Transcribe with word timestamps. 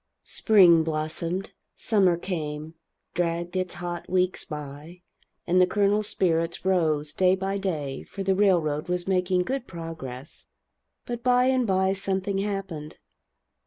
Spring 0.25 0.81
blossomed, 0.83 1.51
summer 1.75 2.17
came, 2.17 2.73
dragged 3.13 3.55
its 3.55 3.75
hot 3.75 4.09
weeks 4.09 4.43
by, 4.43 5.03
and 5.45 5.61
the 5.61 5.67
Colonel's 5.67 6.07
spirits 6.07 6.65
rose, 6.65 7.13
day 7.13 7.35
by 7.35 7.59
day, 7.59 8.01
for 8.05 8.23
the 8.23 8.33
railroad 8.33 8.89
was 8.89 9.07
making 9.07 9.43
good 9.43 9.67
progress. 9.67 10.47
But 11.05 11.21
by 11.21 11.45
and 11.45 11.67
by 11.67 11.93
something 11.93 12.39
happened. 12.39 12.97